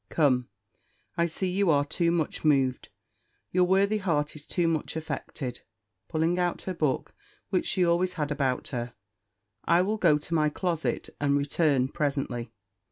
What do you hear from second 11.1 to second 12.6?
and return presently."